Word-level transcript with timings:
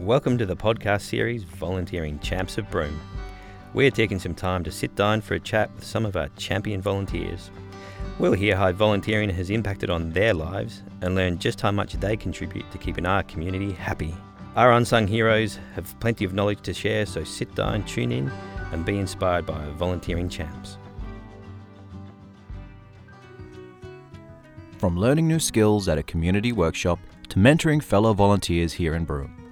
Welcome 0.00 0.36
to 0.36 0.44
the 0.44 0.54
podcast 0.54 1.00
series 1.00 1.42
Volunteering 1.42 2.18
Champs 2.18 2.58
of 2.58 2.70
Broome. 2.70 3.00
We're 3.72 3.90
taking 3.90 4.18
some 4.18 4.34
time 4.34 4.62
to 4.64 4.70
sit 4.70 4.94
down 4.94 5.22
for 5.22 5.32
a 5.34 5.40
chat 5.40 5.74
with 5.74 5.84
some 5.84 6.04
of 6.04 6.16
our 6.16 6.28
champion 6.36 6.82
volunteers. 6.82 7.50
We'll 8.18 8.34
hear 8.34 8.56
how 8.56 8.72
volunteering 8.72 9.30
has 9.30 9.48
impacted 9.48 9.88
on 9.88 10.10
their 10.10 10.34
lives 10.34 10.82
and 11.00 11.14
learn 11.14 11.38
just 11.38 11.62
how 11.62 11.70
much 11.70 11.94
they 11.94 12.14
contribute 12.14 12.70
to 12.72 12.78
keeping 12.78 13.06
our 13.06 13.22
community 13.22 13.72
happy. 13.72 14.14
Our 14.54 14.72
unsung 14.72 15.06
heroes 15.06 15.58
have 15.74 15.98
plenty 15.98 16.26
of 16.26 16.34
knowledge 16.34 16.60
to 16.64 16.74
share, 16.74 17.06
so 17.06 17.24
sit 17.24 17.54
down, 17.54 17.82
tune 17.84 18.12
in, 18.12 18.30
and 18.72 18.84
be 18.84 18.98
inspired 18.98 19.46
by 19.46 19.54
our 19.54 19.72
volunteering 19.72 20.28
champs. 20.28 20.76
From 24.76 24.98
learning 24.98 25.26
new 25.26 25.40
skills 25.40 25.88
at 25.88 25.96
a 25.96 26.02
community 26.02 26.52
workshop 26.52 26.98
to 27.30 27.38
mentoring 27.38 27.82
fellow 27.82 28.12
volunteers 28.12 28.74
here 28.74 28.94
in 28.94 29.06
Broome, 29.06 29.45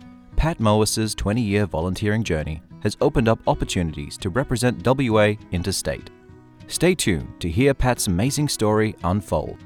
Pat 0.45 0.61
Moase's 0.61 1.15
20 1.15 1.41
year 1.41 1.65
volunteering 1.65 2.23
journey 2.23 2.61
has 2.83 2.99
opened 3.01 3.31
up 3.31 3.39
opportunities 3.47 4.19
to 4.19 4.29
represent 4.29 4.87
WA 4.87 5.37
interstate. 5.53 6.11
Stay 6.67 6.95
tuned 6.95 7.41
to 7.41 7.49
hear 7.49 7.73
Pat's 7.73 8.09
amazing 8.09 8.51
story 8.51 8.95
unfold. 9.05 9.57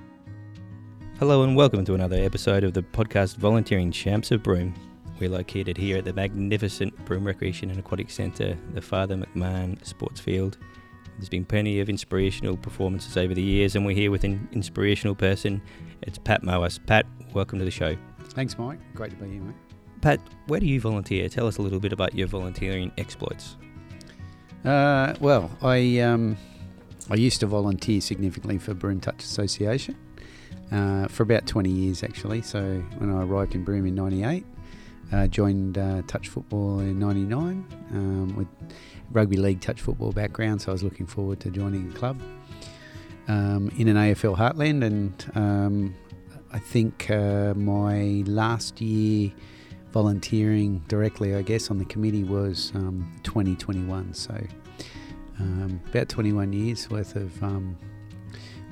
Hello, 1.19 1.43
and 1.43 1.57
welcome 1.57 1.85
to 1.85 1.95
another 1.95 2.23
episode 2.23 2.63
of 2.63 2.75
the 2.75 2.83
podcast 2.83 3.39
Volunteering 3.39 3.91
Champs 3.91 4.31
of 4.31 4.45
Broome. 4.45 4.73
We're 5.19 5.31
located 5.31 5.77
here 5.77 5.99
at 5.99 6.05
the 6.05 6.13
magnificent 6.13 6.95
Broome 7.05 7.27
Recreation 7.27 7.71
and 7.71 7.81
Aquatic 7.81 8.09
Centre, 8.09 8.57
the 8.73 8.81
Father 8.81 9.17
McMahon 9.17 9.85
Sports 9.85 10.21
Field. 10.21 10.59
There's 11.17 11.29
been 11.29 11.45
plenty 11.45 11.81
of 11.81 11.89
inspirational 11.89 12.57
performances 12.57 13.17
over 13.17 13.35
the 13.35 13.43
years, 13.43 13.75
and 13.75 13.85
we're 13.85 13.97
here 13.97 14.13
with 14.13 14.23
an 14.23 14.49
inspirational 14.53 15.17
person. 15.17 15.61
It's 16.03 16.19
Pat 16.19 16.45
Moase. 16.45 16.79
Pat, 16.87 17.05
welcome 17.35 17.59
to 17.59 17.65
the 17.65 17.71
show. 17.73 17.97
Thanks, 18.27 18.57
Mike. 18.57 18.79
Great 18.95 19.11
to 19.11 19.17
be 19.17 19.29
here, 19.29 19.43
mate. 19.43 19.68
Pat, 20.01 20.21
where 20.47 20.61
do 20.61 20.67
you 20.67 20.81
volunteer? 20.81 21.29
Tell 21.29 21.47
us 21.47 21.59
a 21.59 21.63
little 21.63 21.81
bit 21.81 21.93
about 21.93 22.15
your 22.15 22.29
volunteering 22.29 22.93
exploits. 22.99 23.57
Uh, 24.65 25.15
well, 25.21 25.51
I 25.63 26.01
um, 26.01 26.37
I 27.11 27.15
used 27.15 27.41
to 27.41 27.47
volunteer 27.47 28.01
significantly 28.01 28.59
for 28.59 28.75
Broome 28.75 29.01
Touch 29.01 29.23
Association 29.23 29.97
uh, 30.71 31.09
for 31.09 31.23
about 31.23 31.47
20 31.47 31.71
years, 31.71 32.03
actually. 32.03 32.43
So 32.43 32.83
when 32.99 33.11
I 33.11 33.23
arrived 33.23 33.55
in 33.55 33.65
Broome 33.65 33.87
in 33.87 33.95
'98, 33.95 34.45
uh, 35.13 35.27
joined 35.27 35.79
uh, 35.79 36.03
touch 36.07 36.29
football 36.29 36.81
in 36.81 36.99
'99 36.99 37.67
um, 37.93 38.37
with 38.37 38.49
rugby 39.11 39.37
league 39.37 39.61
touch 39.61 39.81
football 39.81 40.13
background. 40.13 40.63
So 40.63 40.71
I 40.71 40.73
was 40.73 40.83
looking 40.83 41.07
forward 41.07 41.41
to 41.41 41.51
joining 41.51 41.91
a 41.91 41.95
club 41.95 42.21
um, 43.27 43.71
in 43.79 43.89
an 43.89 43.97
AFL 43.97 44.37
heartland, 44.37 44.85
and 44.85 45.31
um, 45.35 45.95
I 46.53 46.59
think 46.59 47.11
uh, 47.11 47.55
my 47.55 48.23
last 48.27 48.81
year 48.81 49.33
volunteering 49.93 50.85
directly, 50.89 51.35
I 51.35 51.43
guess, 51.43 51.71
on 51.71 51.79
the 51.79 51.85
committee 51.85 52.25
was 52.25 52.73
um, 52.75 53.11
2021. 53.23 54.15
So 54.15 54.35
um, 55.41 55.81
about 55.89 56.09
21 56.09 56.53
years 56.53 56.91
worth 56.91 57.17
of 57.17 57.43
um, 57.43 57.77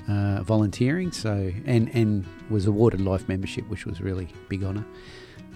uh, 0.08 0.42
volunteering. 0.42 1.12
So 1.12 1.52
and 1.64 1.88
and 1.94 2.26
was 2.50 2.66
awarded 2.66 3.00
life 3.00 3.28
membership, 3.28 3.68
which 3.68 3.86
was 3.86 4.00
really 4.00 4.28
big 4.48 4.64
honour. 4.64 4.84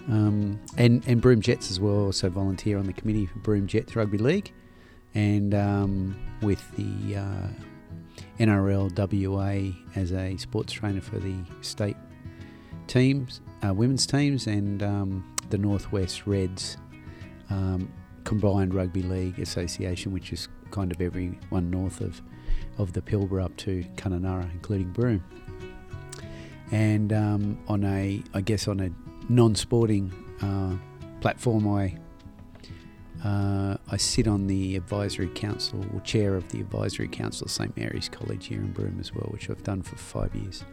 Um, 0.07 0.59
and 0.77 1.05
and 1.07 1.21
Broome 1.21 1.41
Jets 1.41 1.69
as 1.71 1.79
well. 1.79 2.05
Also 2.05 2.29
volunteer 2.29 2.77
on 2.77 2.85
the 2.85 2.93
committee 2.93 3.25
for 3.25 3.39
Broome 3.39 3.67
Jets 3.67 3.95
Rugby 3.95 4.17
League, 4.17 4.51
and 5.13 5.53
um, 5.53 6.15
with 6.41 6.63
the 6.75 7.17
uh, 7.17 7.47
NRL 8.39 8.91
WA 8.97 9.77
as 9.95 10.11
a 10.11 10.37
sports 10.37 10.73
trainer 10.73 11.01
for 11.01 11.19
the 11.19 11.35
state 11.61 11.97
teams, 12.91 13.39
uh, 13.65 13.73
women's 13.73 14.05
teams, 14.05 14.47
and 14.47 14.83
um, 14.83 15.35
the 15.49 15.57
Northwest 15.57 16.27
Reds 16.27 16.75
um, 17.49 17.89
Combined 18.25 18.73
Rugby 18.73 19.01
League 19.01 19.39
Association, 19.39 20.11
which 20.11 20.33
is 20.33 20.49
kind 20.71 20.91
of 20.91 20.99
everyone 20.99 21.69
north 21.69 22.01
of, 22.01 22.21
of 22.77 22.91
the 22.91 23.01
Pilbara 23.01 23.45
up 23.45 23.55
to 23.57 23.85
Kununurra, 23.95 24.51
including 24.51 24.91
Broome. 24.91 25.23
And 26.71 27.13
um, 27.13 27.59
on 27.69 27.85
a, 27.85 28.21
I 28.33 28.41
guess, 28.41 28.67
on 28.67 28.81
a 28.81 28.89
non-sporting 29.29 30.11
uh, 30.41 30.75
platform, 31.21 31.69
I 31.69 31.97
uh, 33.23 33.77
I 33.87 33.97
sit 33.97 34.27
on 34.27 34.47
the 34.47 34.75
advisory 34.75 35.29
council, 35.29 35.85
or 35.93 36.01
chair 36.01 36.35
of 36.35 36.49
the 36.49 36.59
advisory 36.59 37.07
council 37.07 37.45
of 37.45 37.51
St 37.51 37.77
Mary's 37.77 38.09
College 38.09 38.47
here 38.47 38.59
in 38.59 38.73
Broome 38.73 38.97
as 38.99 39.13
well, 39.13 39.29
which 39.31 39.49
I've 39.49 39.63
done 39.63 39.81
for 39.81 39.95
five 39.95 40.35
years. 40.35 40.65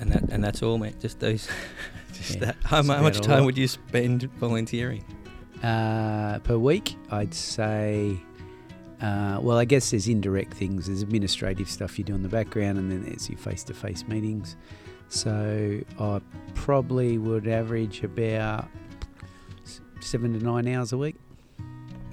And 0.00 0.10
that 0.12 0.22
and 0.30 0.42
that's 0.42 0.62
all, 0.62 0.78
mate. 0.78 0.98
Just 0.98 1.20
those. 1.20 1.48
just 2.12 2.34
Yeah, 2.34 2.46
that. 2.46 2.56
How, 2.64 2.82
how 2.82 3.02
much 3.02 3.20
time 3.20 3.44
would 3.44 3.58
you 3.58 3.68
spend 3.68 4.24
volunteering? 4.34 5.04
Uh, 5.62 6.38
per 6.40 6.56
week, 6.56 6.96
I'd 7.10 7.34
say. 7.34 8.18
Uh, 9.00 9.38
well, 9.40 9.56
I 9.56 9.64
guess 9.64 9.90
there's 9.90 10.08
indirect 10.08 10.54
things. 10.54 10.86
There's 10.86 11.02
administrative 11.02 11.70
stuff 11.70 11.98
you 11.98 12.04
do 12.04 12.14
in 12.14 12.22
the 12.22 12.28
background, 12.28 12.78
and 12.78 12.90
then 12.90 13.02
there's 13.04 13.30
your 13.30 13.38
face-to-face 13.38 14.06
meetings. 14.08 14.56
So 15.08 15.80
I 15.98 16.20
probably 16.54 17.16
would 17.16 17.48
average 17.48 18.04
about 18.04 18.68
seven 20.00 20.38
to 20.38 20.44
nine 20.44 20.68
hours 20.68 20.92
a 20.92 20.98
week. 20.98 21.16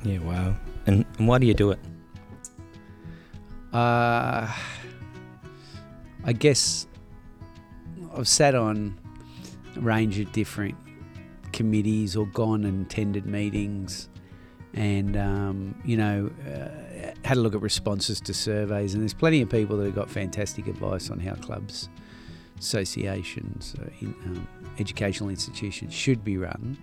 Yeah, 0.04 0.20
wow. 0.20 0.56
And, 0.86 1.06
and 1.18 1.28
why 1.28 1.40
do 1.40 1.46
you 1.46 1.54
do 1.54 1.72
it? 1.72 1.80
Uh, 3.74 4.50
I 6.24 6.34
guess 6.34 6.88
I've 8.18 8.28
sat 8.28 8.56
on 8.56 8.98
a 9.76 9.80
range 9.80 10.20
of 10.20 10.32
different 10.32 10.76
committees 11.54 12.16
or 12.16 12.26
gone 12.28 12.64
and 12.64 12.86
attended 12.86 13.26
meetings 13.26 14.10
and, 14.74 15.16
um, 15.16 15.80
you 15.86 15.98
know, 15.98 16.32
uh, 16.48 17.14
had 17.24 17.38
a 17.38 17.40
look 17.40 17.54
at 17.54 17.62
responses 17.62 18.20
to 18.22 18.34
surveys. 18.34 18.94
And 18.94 19.04
there's 19.04 19.14
plenty 19.14 19.42
of 19.42 19.50
people 19.50 19.78
that 19.78 19.86
have 19.86 19.96
got 19.96 20.10
fantastic 20.10 20.68
advice 20.68 21.10
on 21.10 21.20
how 21.20 21.36
clubs, 21.36 21.90
associations, 22.60 23.76
uh, 23.80 23.90
in, 24.02 24.16
um, 24.26 24.48
educational 24.80 25.30
institutions 25.30 25.94
should 25.94 26.24
be 26.24 26.38
run, 26.38 26.78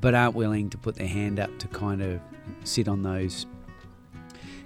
but 0.00 0.14
aren't 0.14 0.34
willing 0.34 0.68
to 0.70 0.78
put 0.78 0.94
their 0.96 1.08
hand 1.08 1.40
up 1.40 1.58
to 1.58 1.68
kind 1.68 2.02
of 2.02 2.20
sit 2.64 2.86
on 2.86 3.02
those 3.02 3.46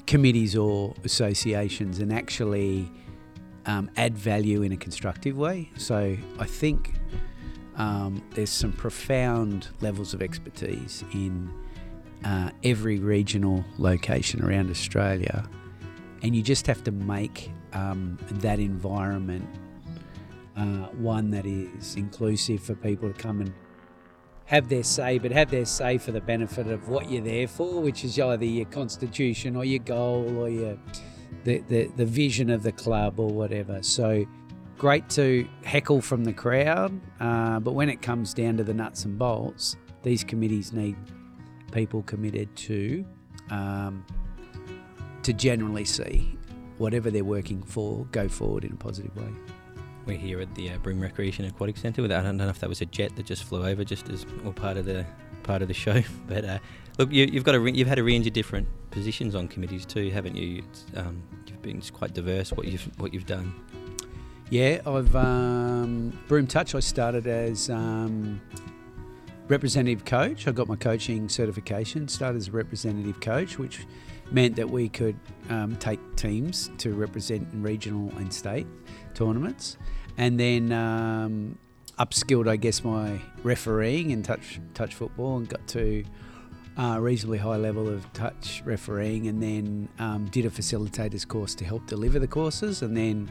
committees 0.07 0.57
or 0.57 0.95
associations 1.05 1.99
and 1.99 2.13
actually 2.13 2.91
um, 3.69 3.91
add 3.97 4.17
value 4.17 4.63
in 4.63 4.73
a 4.73 4.77
constructive 4.77 5.37
way. 5.37 5.71
So 5.77 6.17
I 6.39 6.47
think 6.47 6.95
um, 7.77 8.23
there's 8.31 8.51
some 8.51 8.73
profound 8.73 9.69
levels 9.81 10.15
of 10.15 10.23
expertise 10.23 11.05
in 11.13 11.53
uh, 12.25 12.51
every 12.65 12.99
regional 12.99 13.65
location 13.77 14.43
around 14.43 14.71
Australia, 14.71 15.49
and 16.23 16.35
you 16.35 16.43
just 16.43 16.67
have 16.67 16.83
to 16.85 16.91
make 16.91 17.53
um, 17.75 18.19
that 18.33 18.59
environment 18.59 19.47
uh, 20.57 20.89
one 20.97 21.31
that 21.31 21.47
is 21.47 21.95
inclusive 21.95 22.61
for 22.61 22.75
people 22.75 23.13
to 23.13 23.23
come 23.23 23.43
and 23.43 23.53
have 24.47 24.71
their 24.71 24.83
say, 24.83 25.19
but 25.19 25.31
have 25.31 25.51
their 25.51 25.67
say 25.67 25.99
for 25.99 26.11
the 26.11 26.23
benefit 26.23 26.67
of 26.69 26.89
what 26.89 27.11
you're 27.11 27.23
there 27.23 27.47
for, 27.47 27.83
which 27.83 28.03
is 28.03 28.19
either 28.19 28.47
your 28.47 28.65
constitution 28.65 29.55
or 29.55 29.65
your 29.65 29.79
goal 29.85 30.39
or 30.39 30.49
your 30.49 30.79
the, 31.45 31.59
the, 31.69 31.87
the 31.97 32.05
vision 32.07 32.51
of 32.51 32.63
the 32.63 32.73
club 32.73 33.19
or 33.19 33.29
whatever. 33.29 33.83
So 33.83 34.27
great 34.77 35.09
to 35.11 35.49
heckle 35.65 36.01
from 36.01 36.25
the 36.25 36.33
crowd, 36.33 37.01
uh, 37.21 37.61
but 37.61 37.73
when 37.73 37.89
it 37.89 38.03
comes 38.03 38.35
down 38.35 38.57
to 38.59 38.65
the 38.65 38.75
nuts 38.75 39.05
and 39.05 39.19
bolts, 39.19 39.77
these 40.03 40.25
committees 40.25 40.73
need 40.73 40.97
people 41.73 42.03
committed 42.03 42.55
to 42.57 43.05
um, 43.51 44.05
to 45.23 45.33
generally 45.33 45.85
see 45.85 46.37
whatever 46.79 47.11
they're 47.11 47.25
working 47.25 47.63
for 47.63 48.07
go 48.13 48.29
forward 48.29 48.65
in 48.65 48.73
a 48.73 48.77
positive 48.77 49.15
way. 49.17 49.29
We're 50.07 50.17
here 50.17 50.41
at 50.41 50.55
the 50.55 50.71
uh, 50.71 50.79
Broome 50.79 51.01
Recreation 51.01 51.45
Aquatic 51.45 51.77
Centre. 51.77 52.03
I 52.05 52.07
don't 52.07 52.39
know 52.39 52.49
if 52.49 52.61
that 52.61 52.69
was 52.69 52.81
a 52.81 52.87
jet 52.87 53.15
that 53.17 53.27
just 53.27 53.45
flew 53.45 53.67
over, 53.67 53.85
just 53.85 54.09
as 54.09 54.25
or 54.45 54.53
part 54.53 54.77
of 54.79 54.87
the 54.87 55.05
part 55.49 55.63
of 55.63 55.69
the 55.69 55.75
show. 55.75 56.03
But 56.29 56.45
uh, 56.45 56.59
look, 56.99 57.11
you, 57.11 57.25
you've 57.25 57.45
got 57.45 57.55
a 57.55 57.61
re- 57.61 57.73
you've 57.73 57.89
had 57.89 57.99
a 57.99 58.05
range 58.05 58.27
of 58.27 58.35
different 58.35 58.69
positions 58.91 59.35
on 59.35 59.49
committees 59.49 59.87
too, 59.87 60.11
haven't 60.11 60.37
you? 60.37 60.63
Um, 60.95 61.23
you've 61.47 61.63
been 61.63 61.81
quite 61.93 62.13
diverse 62.13 62.53
what 62.53 62.67
you've 62.67 62.87
what 63.01 63.15
you've 63.15 63.27
done. 63.27 63.55
Yeah, 64.51 64.81
I've 64.87 65.15
um, 65.17 66.19
Broome 66.29 66.47
Touch. 66.47 66.75
I 66.75 66.81
started 66.81 67.27
as 67.27 67.71
um, 67.71 68.41
representative 69.49 70.05
coach. 70.05 70.47
I 70.47 70.53
got 70.53 70.69
my 70.69 70.77
coaching 70.77 71.29
certification. 71.31 72.09
Started 72.09 72.37
as 72.37 72.49
a 72.49 72.53
representative 72.53 73.21
coach, 73.21 73.59
which 73.59 73.87
meant 74.31 74.57
that 74.57 74.69
we 74.69 74.91
could 74.91 75.17
um, 75.49 75.77
take 75.77 76.01
teams 76.17 76.71
to 76.79 76.93
represent 76.93 77.51
in 77.55 77.63
regional 77.63 78.11
and 78.19 78.33
state 78.33 78.67
tournaments, 79.15 79.79
and 80.19 80.39
then 80.39 80.73
um, 80.73 81.59
upskilled, 81.99 82.49
I 82.49 82.57
guess, 82.57 82.85
my 82.85 83.21
refereeing 83.43 84.11
in 84.11 84.23
touch 84.23 84.61
touch 84.75 84.95
football, 84.95 85.39
and 85.39 85.49
got 85.49 85.67
to 85.69 86.05
a 86.77 87.01
reasonably 87.01 87.39
high 87.39 87.57
level 87.57 87.89
of 87.89 88.11
touch 88.13 88.63
refereeing, 88.65 89.27
and 89.27 89.43
then 89.43 89.89
um, 89.99 90.27
did 90.27 90.47
a 90.47 90.51
facilitators 90.51 91.27
course 91.27 91.55
to 91.57 91.65
help 91.65 91.87
deliver 91.87 92.19
the 92.19 92.29
courses, 92.29 92.83
and 92.83 92.97
then 92.97 93.31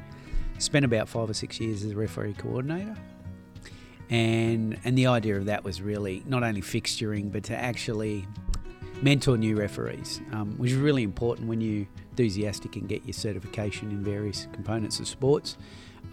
spent 0.59 0.83
about 0.83 1.07
five 1.07 1.29
or 1.29 1.33
six 1.33 1.59
years 1.59 1.83
as 1.83 1.91
a 1.91 1.95
referee 1.95 2.33
coordinator. 2.33 2.95
and 4.09 4.79
and 4.83 4.97
the 4.97 5.07
idea 5.07 5.35
of 5.37 5.45
that 5.45 5.63
was 5.63 5.81
really 5.81 6.23
not 6.25 6.43
only 6.43 6.61
fixturing 6.61 7.31
but 7.31 7.43
to 7.43 7.55
actually 7.55 8.25
mentor 9.01 9.37
new 9.37 9.55
referees, 9.55 10.21
um, 10.31 10.55
which 10.57 10.71
is 10.71 10.77
really 10.77 11.03
important 11.03 11.47
when 11.47 11.61
you 11.61 11.85
enthusiastic 12.11 12.75
and 12.75 12.89
get 12.89 13.05
your 13.05 13.13
certification 13.13 13.91
in 13.91 14.03
various 14.03 14.47
components 14.53 14.99
of 14.99 15.07
sports. 15.07 15.57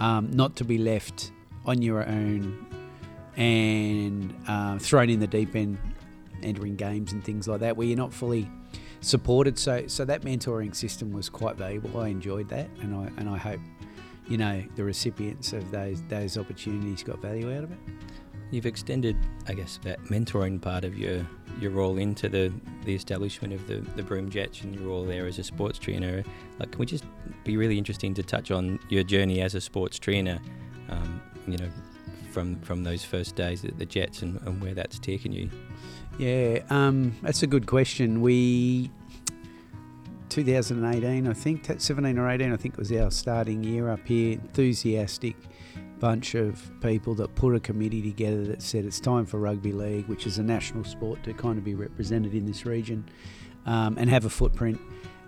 Um, 0.01 0.31
not 0.33 0.57
to 0.57 0.65
be 0.65 0.77
left 0.77 1.33
on 1.67 1.83
your 1.83 2.07
own 2.07 2.67
and 3.37 4.35
uh, 4.47 4.79
thrown 4.79 5.11
in 5.11 5.21
the 5.21 5.27
deep 5.27 5.57
end, 5.57 5.79
entering 6.43 6.77
games 6.77 7.13
and 7.13 7.25
things 7.25 7.49
like 7.49 7.61
that, 7.61 7.77
where 7.77 7.87
you're 7.87 7.97
not 7.97 8.13
fully 8.13 8.49
supported. 9.01 9.59
So, 9.59 9.87
so 9.87 10.05
that 10.05 10.23
mentoring 10.23 10.75
system 10.75 11.13
was 11.13 11.29
quite 11.29 11.57
valuable. 11.57 12.01
I 12.01 12.09
enjoyed 12.09 12.49
that, 12.51 12.69
and 12.81 12.95
I 12.95 13.11
and 13.19 13.29
I 13.29 13.37
hope, 13.37 13.61
you 14.29 14.39
know, 14.39 14.63
the 14.77 14.85
recipients 14.85 15.53
of 15.53 15.71
those 15.71 16.03
those 16.09 16.39
opportunities 16.39 17.03
got 17.03 17.19
value 17.21 17.55
out 17.57 17.65
of 17.65 17.73
it. 17.73 17.79
You've 18.51 18.67
extended, 18.67 19.17
I 19.49 19.55
guess, 19.55 19.81
that 19.83 20.01
mentoring 20.05 20.61
part 20.61 20.85
of 20.85 20.97
your 20.97 21.27
your 21.61 21.71
role 21.71 21.99
into 21.99 22.29
the, 22.29 22.53
the 22.85 22.95
establishment 22.95 23.53
of 23.53 23.67
the, 23.67 23.77
the 23.97 24.03
Broome 24.03 24.29
Jets 24.29 24.63
and 24.63 24.75
your 24.75 24.89
role 24.89 25.05
there 25.05 25.27
as 25.27 25.39
a 25.39 25.45
sports 25.45 25.79
trainer. 25.79 26.23
Like, 26.59 26.73
can 26.73 26.79
we 26.79 26.87
just 26.87 27.05
be 27.45 27.57
really 27.57 27.79
interesting 27.79 28.13
to 28.15 28.23
touch 28.23 28.51
on 28.51 28.79
your 28.89 29.05
journey 29.05 29.41
as 29.41 29.55
a 29.55 29.61
sports 29.61 29.99
trainer? 29.99 30.41
Um, 30.89 31.23
you 31.47 31.59
know, 31.59 31.69
from 32.33 32.57
from 32.61 32.85
those 32.85 33.05
first 33.05 33.37
days 33.37 33.65
at 33.65 33.79
the 33.79 33.87
Jets 33.87 34.23
and, 34.23 34.41
and 34.43 34.61
where 34.61 34.75
that's 34.75 34.99
taken 34.99 35.33
you. 35.33 35.51
Yeah, 36.19 36.61
um, 36.71 37.17
that's 37.23 37.43
a 37.43 37.47
good 37.47 37.67
question. 37.67 38.21
We 38.21 38.91
2018, 40.29 41.29
I 41.29 41.33
think, 41.33 41.71
17 41.79 42.19
or 42.19 42.29
18, 42.29 42.53
I 42.53 42.57
think 42.57 42.77
was 42.77 42.91
our 42.93 43.11
starting 43.11 43.63
year 43.63 43.89
up 43.89 44.07
here. 44.07 44.33
Enthusiastic 44.33 45.37
bunch 46.01 46.35
of 46.35 46.71
people 46.81 47.15
that 47.15 47.35
put 47.35 47.55
a 47.55 47.61
committee 47.61 48.03
together 48.03 48.45
that 48.45 48.61
said 48.61 48.85
it's 48.85 49.01
time 49.01 49.25
for 49.25 49.39
rugby 49.39 49.73
league, 49.73 50.07
which 50.07 50.27
is 50.27 50.39
a 50.39 50.43
national 50.43 50.85
sport, 50.85 51.23
to 51.23 51.33
kind 51.33 51.57
of 51.57 51.65
be 51.65 51.75
represented 51.75 52.35
in 52.35 52.45
this 52.47 52.67
region 52.67 53.09
um, 53.65 53.97
and 53.99 54.11
have 54.11 54.25
a 54.25 54.31
footprint. 54.31 54.81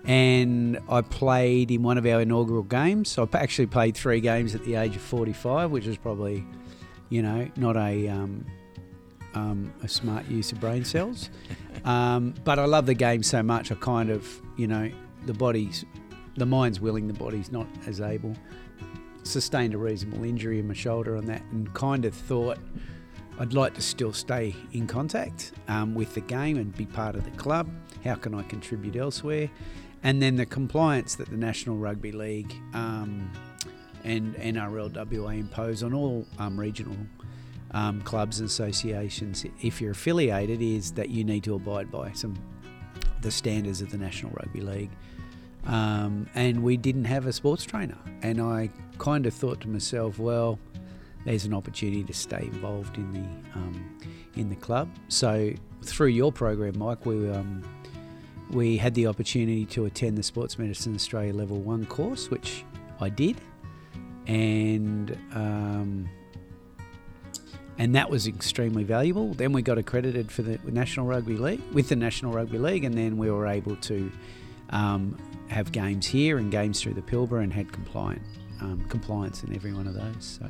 And 0.06 0.78
I 0.88 1.00
played 1.00 1.70
in 1.70 1.82
one 1.82 1.98
of 1.98 2.06
our 2.06 2.20
inaugural 2.20 2.62
games. 2.62 3.08
So 3.08 3.28
I 3.32 3.38
actually 3.38 3.66
played 3.66 3.96
three 3.96 4.20
games 4.20 4.54
at 4.54 4.64
the 4.64 4.76
age 4.76 4.94
of 4.94 5.02
45, 5.02 5.70
which 5.70 5.86
is 5.86 5.96
probably, 5.96 6.44
you 7.08 7.22
know, 7.22 7.48
not 7.56 7.76
a 7.76 8.08
um, 8.08 8.46
um, 9.36 9.72
a 9.82 9.88
smart 9.88 10.26
use 10.28 10.50
of 10.52 10.60
brain 10.60 10.84
cells. 10.84 11.30
Um, 11.84 12.34
but 12.42 12.58
I 12.58 12.64
love 12.64 12.86
the 12.86 12.94
game 12.94 13.22
so 13.22 13.44
much. 13.44 13.70
I 13.70 13.76
kind 13.76 14.10
of, 14.10 14.26
you 14.56 14.66
know, 14.66 14.90
the 15.26 15.32
body's, 15.32 15.84
the 16.36 16.46
mind's 16.46 16.80
willing, 16.80 17.06
the 17.06 17.14
body's 17.14 17.52
not 17.52 17.68
as 17.86 18.00
able. 18.00 18.34
Sustained 19.22 19.72
a 19.72 19.78
reasonable 19.78 20.24
injury 20.24 20.58
in 20.58 20.66
my 20.66 20.74
shoulder 20.74 21.16
on 21.16 21.26
that, 21.26 21.42
and 21.52 21.72
kind 21.74 22.04
of 22.04 22.12
thought 22.12 22.58
I'd 23.38 23.52
like 23.52 23.74
to 23.74 23.82
still 23.82 24.12
stay 24.12 24.56
in 24.72 24.88
contact 24.88 25.52
um, 25.68 25.94
with 25.94 26.12
the 26.14 26.22
game 26.22 26.56
and 26.56 26.76
be 26.76 26.86
part 26.86 27.14
of 27.14 27.24
the 27.24 27.30
club. 27.32 27.70
How 28.02 28.16
can 28.16 28.34
I 28.34 28.42
contribute 28.42 28.96
elsewhere? 28.96 29.48
And 30.06 30.22
then 30.22 30.36
the 30.36 30.46
compliance 30.46 31.16
that 31.16 31.30
the 31.30 31.36
National 31.36 31.76
Rugby 31.76 32.12
League 32.12 32.54
um, 32.74 33.28
and 34.04 34.36
NRLWA 34.36 35.36
impose 35.36 35.82
on 35.82 35.92
all 35.92 36.24
um, 36.38 36.60
regional 36.60 36.96
um, 37.72 38.00
clubs 38.02 38.38
and 38.38 38.48
associations, 38.48 39.44
if 39.62 39.80
you're 39.80 39.90
affiliated, 39.90 40.62
is 40.62 40.92
that 40.92 41.08
you 41.08 41.24
need 41.24 41.42
to 41.42 41.56
abide 41.56 41.90
by 41.90 42.12
some 42.12 42.36
the 43.20 43.32
standards 43.32 43.80
of 43.80 43.90
the 43.90 43.98
National 43.98 44.30
Rugby 44.30 44.60
League. 44.60 44.90
Um, 45.64 46.28
and 46.36 46.62
we 46.62 46.76
didn't 46.76 47.06
have 47.06 47.26
a 47.26 47.32
sports 47.32 47.64
trainer, 47.64 47.98
and 48.22 48.40
I 48.40 48.70
kind 48.98 49.26
of 49.26 49.34
thought 49.34 49.60
to 49.62 49.68
myself, 49.68 50.20
well, 50.20 50.60
there's 51.24 51.46
an 51.46 51.52
opportunity 51.52 52.04
to 52.04 52.14
stay 52.14 52.42
involved 52.42 52.96
in 52.96 53.12
the 53.12 53.58
um, 53.58 53.98
in 54.36 54.50
the 54.50 54.54
club. 54.54 54.88
So 55.08 55.52
through 55.82 56.10
your 56.10 56.30
program, 56.30 56.78
Mike, 56.78 57.04
we 57.04 57.28
um, 57.28 57.64
we 58.50 58.76
had 58.76 58.94
the 58.94 59.06
opportunity 59.06 59.66
to 59.66 59.84
attend 59.86 60.16
the 60.16 60.22
Sports 60.22 60.58
Medicine 60.58 60.94
Australia 60.94 61.34
Level 61.34 61.58
One 61.58 61.86
course, 61.86 62.30
which 62.30 62.64
I 63.00 63.08
did, 63.08 63.40
and 64.26 65.16
um, 65.34 66.08
and 67.78 67.94
that 67.94 68.10
was 68.10 68.26
extremely 68.26 68.84
valuable. 68.84 69.34
Then 69.34 69.52
we 69.52 69.62
got 69.62 69.78
accredited 69.78 70.30
for 70.30 70.42
the 70.42 70.58
National 70.70 71.06
Rugby 71.06 71.36
League 71.36 71.60
with 71.72 71.88
the 71.88 71.96
National 71.96 72.32
Rugby 72.32 72.58
League, 72.58 72.84
and 72.84 72.96
then 72.96 73.18
we 73.18 73.30
were 73.30 73.46
able 73.46 73.76
to 73.76 74.10
um, 74.70 75.16
have 75.48 75.72
games 75.72 76.06
here 76.06 76.38
and 76.38 76.50
games 76.50 76.80
through 76.80 76.94
the 76.94 77.02
Pilbara, 77.02 77.42
and 77.42 77.52
had 77.52 77.72
compliant 77.72 78.22
um, 78.60 78.84
compliance 78.88 79.42
in 79.42 79.54
every 79.54 79.72
one 79.72 79.86
of 79.86 79.94
those. 79.94 80.38
So 80.40 80.48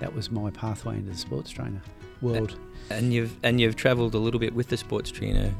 that 0.00 0.14
was 0.14 0.30
my 0.30 0.50
pathway 0.50 0.96
into 0.96 1.10
the 1.10 1.16
sports 1.16 1.50
trainer 1.50 1.82
world. 2.22 2.56
And 2.90 3.12
you've 3.12 3.36
and 3.42 3.60
you've 3.60 3.76
travelled 3.76 4.14
a 4.14 4.18
little 4.18 4.40
bit 4.40 4.54
with 4.54 4.68
the 4.68 4.76
sports 4.76 5.10
trainer, 5.10 5.52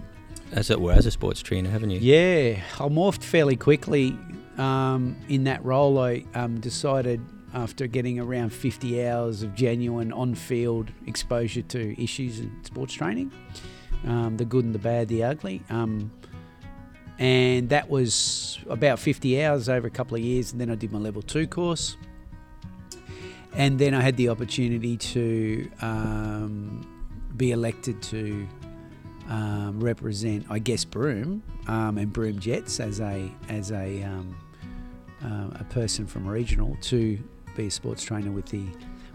as 0.52 0.70
it 0.70 0.80
were, 0.80 0.92
as 0.92 1.06
a 1.06 1.10
sports 1.10 1.40
trainer, 1.40 1.70
haven't 1.70 1.90
you? 1.90 1.98
Yeah, 2.00 2.62
I 2.74 2.88
morphed 2.88 3.22
fairly 3.22 3.56
quickly 3.56 4.16
um, 4.56 5.16
in 5.28 5.44
that 5.44 5.64
role. 5.64 5.98
I 5.98 6.24
um, 6.34 6.60
decided 6.60 7.20
after 7.54 7.86
getting 7.86 8.18
around 8.18 8.50
50 8.50 9.06
hours 9.06 9.42
of 9.42 9.54
genuine 9.54 10.12
on-field 10.12 10.90
exposure 11.06 11.62
to 11.62 12.02
issues 12.02 12.40
in 12.40 12.64
sports 12.64 12.94
training, 12.94 13.32
um, 14.06 14.36
the 14.36 14.44
good 14.44 14.64
and 14.64 14.74
the 14.74 14.78
bad, 14.78 15.08
the 15.08 15.24
ugly. 15.24 15.62
Um, 15.70 16.10
and 17.18 17.68
that 17.70 17.90
was 17.90 18.58
about 18.68 18.98
50 18.98 19.42
hours 19.42 19.68
over 19.68 19.86
a 19.86 19.90
couple 19.90 20.16
of 20.16 20.22
years, 20.22 20.52
and 20.52 20.60
then 20.60 20.70
I 20.70 20.76
did 20.76 20.92
my 20.92 20.98
level 20.98 21.22
two 21.22 21.46
course. 21.46 21.96
And 23.54 23.78
then 23.78 23.94
I 23.94 24.02
had 24.02 24.16
the 24.16 24.28
opportunity 24.28 24.96
to 24.96 25.70
um, 25.80 26.86
be 27.36 27.50
elected 27.50 28.00
to 28.02 28.46
um, 29.28 29.78
represent, 29.80 30.46
I 30.48 30.58
guess, 30.58 30.84
Broome 30.84 31.42
um, 31.66 31.98
and 31.98 32.12
Broome 32.12 32.38
Jets 32.38 32.80
as 32.80 33.00
a 33.00 33.30
as 33.48 33.70
a 33.70 34.02
um, 34.02 34.36
uh, 35.24 35.58
a 35.60 35.64
person 35.64 36.06
from 36.06 36.26
regional 36.26 36.76
to 36.82 37.18
be 37.56 37.66
a 37.66 37.70
sports 37.70 38.02
trainer 38.02 38.30
with 38.30 38.46
the 38.46 38.64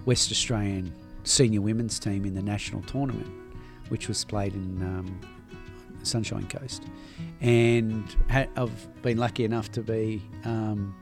West 0.06 0.32
Australian 0.32 0.94
senior 1.24 1.62
women's 1.62 2.00
team 2.00 2.26
in 2.26 2.36
the 2.36 2.42
national 2.42 2.82
tournament, 2.84 3.32
which 3.90 4.08
was 4.08 4.24
played 4.24 4.54
in 4.54 4.82
um, 4.82 5.20
Sunshine 6.04 6.48
Coast. 6.48 6.84
And 7.42 8.04
ha- 8.30 8.48
I've 8.56 9.02
been 9.02 9.18
lucky 9.18 9.46
enough 9.46 9.72
to 9.72 9.82
be 9.82 10.22
um, 10.44 10.96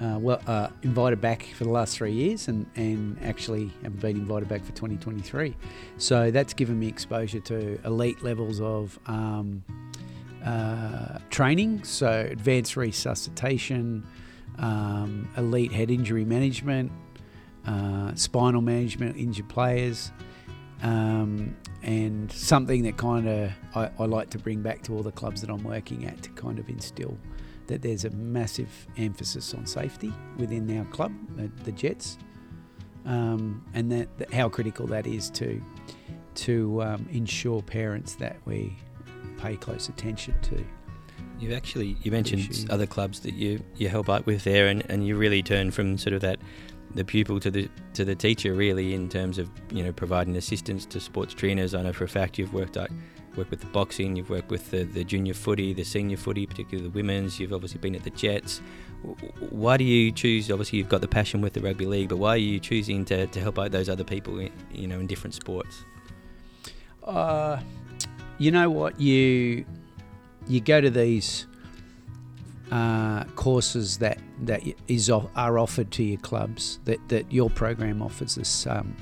uh, 0.00 0.18
well 0.18 0.40
uh, 0.46 0.68
invited 0.82 1.20
back 1.20 1.46
for 1.54 1.64
the 1.64 1.70
last 1.70 1.96
three 1.96 2.12
years, 2.12 2.48
and, 2.48 2.66
and 2.76 3.18
actually 3.22 3.70
have 3.82 3.98
been 4.00 4.16
invited 4.16 4.48
back 4.48 4.64
for 4.64 4.72
2023. 4.72 5.56
So 5.98 6.30
that's 6.30 6.54
given 6.54 6.78
me 6.78 6.88
exposure 6.88 7.40
to 7.40 7.80
elite 7.84 8.22
levels 8.22 8.60
of. 8.60 8.98
Um, 9.06 9.64
uh, 10.44 11.18
training, 11.28 11.82
so 11.82 12.28
advanced 12.30 12.76
resuscitation, 12.76 14.06
um, 14.58 15.28
elite 15.36 15.72
head 15.72 15.90
injury 15.90 16.24
management, 16.24 16.92
uh, 17.66 18.14
spinal 18.14 18.60
management, 18.60 19.16
injured 19.16 19.48
players, 19.48 20.12
um, 20.82 21.56
and 21.82 22.30
something 22.30 22.84
that 22.84 22.96
kind 22.96 23.28
of 23.28 23.50
I, 23.74 23.90
I, 23.98 24.04
like 24.04 24.30
to 24.30 24.38
bring 24.38 24.62
back 24.62 24.82
to 24.84 24.94
all 24.94 25.02
the 25.02 25.12
clubs 25.12 25.40
that 25.40 25.50
I'm 25.50 25.64
working 25.64 26.06
at 26.06 26.22
to 26.22 26.30
kind 26.30 26.58
of 26.60 26.68
instill 26.68 27.18
that 27.66 27.82
there's 27.82 28.04
a 28.04 28.10
massive 28.10 28.86
emphasis 28.96 29.54
on 29.54 29.66
safety 29.66 30.12
within 30.38 30.78
our 30.78 30.84
club, 30.86 31.12
the, 31.36 31.50
the 31.64 31.72
Jets, 31.72 32.18
um, 33.04 33.64
and 33.74 33.90
that, 33.92 34.18
that, 34.18 34.32
how 34.32 34.48
critical 34.48 34.86
that 34.88 35.06
is 35.06 35.30
to 35.30 35.62
to 36.34 36.82
um, 36.82 37.08
ensure 37.10 37.62
parents 37.62 38.16
that 38.16 38.36
we 38.44 38.76
pay 39.38 39.56
close 39.56 39.88
attention 39.88 40.34
to. 40.42 40.62
You've 41.38 41.52
actually 41.52 41.96
you 42.02 42.10
mentioned 42.10 42.66
other 42.70 42.86
clubs 42.86 43.20
that 43.20 43.34
you, 43.34 43.62
you 43.76 43.88
help 43.88 44.08
out 44.08 44.26
with 44.26 44.44
there, 44.44 44.68
and, 44.68 44.84
and 44.90 45.06
you 45.06 45.16
really 45.16 45.42
turn 45.42 45.70
from 45.70 45.98
sort 45.98 46.14
of 46.14 46.20
that 46.22 46.38
the 46.94 47.04
pupil 47.04 47.40
to 47.40 47.50
the 47.50 47.68
to 47.94 48.04
the 48.04 48.14
teacher 48.14 48.54
really 48.54 48.94
in 48.94 49.08
terms 49.08 49.38
of 49.38 49.50
you 49.70 49.82
know 49.82 49.92
providing 49.92 50.36
assistance 50.36 50.86
to 50.86 51.00
sports 51.00 51.34
trainers. 51.34 51.74
I 51.74 51.82
know 51.82 51.92
for 51.92 52.04
a 52.04 52.08
fact 52.08 52.38
you've 52.38 52.54
worked 52.54 52.76
out 52.76 52.90
worked 53.36 53.50
with 53.50 53.60
the 53.60 53.66
boxing, 53.66 54.16
you've 54.16 54.30
worked 54.30 54.50
with 54.50 54.70
the, 54.70 54.84
the 54.84 55.04
junior 55.04 55.34
footy, 55.34 55.72
the 55.72 55.84
senior 55.84 56.16
footy, 56.16 56.46
particularly 56.46 56.88
the 56.88 56.94
women's. 56.94 57.38
You've 57.38 57.52
obviously 57.52 57.78
been 57.78 57.94
at 57.94 58.04
the 58.04 58.10
Jets. 58.10 58.60
Why 59.50 59.76
do 59.76 59.84
you 59.84 60.12
choose? 60.12 60.50
Obviously, 60.50 60.78
you've 60.78 60.88
got 60.88 61.00
the 61.00 61.08
passion 61.08 61.40
with 61.40 61.52
the 61.52 61.60
rugby 61.60 61.86
league, 61.86 62.08
but 62.08 62.18
why 62.18 62.30
are 62.30 62.36
you 62.36 62.58
choosing 62.58 63.04
to, 63.06 63.26
to 63.26 63.40
help 63.40 63.58
out 63.58 63.70
those 63.70 63.88
other 63.88 64.04
people, 64.04 64.40
you 64.72 64.86
know, 64.86 64.98
in 64.98 65.06
different 65.06 65.34
sports? 65.34 65.84
Uh, 67.04 67.60
you 68.38 68.50
know 68.50 68.68
what 68.68 69.00
you 69.00 69.64
you 70.48 70.60
go 70.60 70.80
to 70.80 70.90
these 70.90 71.46
uh, 72.70 73.24
courses 73.36 73.98
that 73.98 74.18
that 74.42 74.62
is 74.88 75.08
are 75.08 75.58
offered 75.58 75.90
to 75.92 76.02
your 76.02 76.18
clubs 76.18 76.78
that, 76.84 76.98
that 77.08 77.30
your 77.32 77.48
program 77.48 78.02
offers 78.02 78.34
this 78.34 78.66
um, 78.66 78.96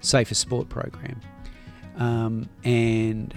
safer 0.00 0.34
sport 0.34 0.68
program 0.68 1.20
um, 1.96 2.48
and 2.64 3.34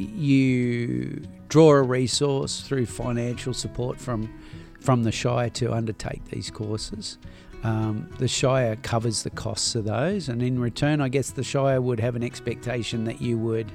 you 0.00 1.22
draw 1.48 1.70
a 1.72 1.82
resource 1.82 2.60
through 2.60 2.86
financial 2.86 3.52
support 3.54 4.00
from 4.00 4.32
from 4.80 5.02
the 5.02 5.12
Shire 5.12 5.50
to 5.50 5.72
undertake 5.74 6.24
these 6.26 6.50
courses. 6.50 7.18
Um, 7.62 8.08
the 8.18 8.28
Shire 8.28 8.76
covers 8.76 9.22
the 9.22 9.30
costs 9.30 9.74
of 9.74 9.84
those, 9.84 10.30
and 10.30 10.42
in 10.42 10.58
return, 10.58 11.02
I 11.02 11.08
guess 11.08 11.32
the 11.32 11.44
Shire 11.44 11.82
would 11.82 12.00
have 12.00 12.16
an 12.16 12.22
expectation 12.22 13.04
that 13.04 13.20
you 13.20 13.36
would 13.36 13.70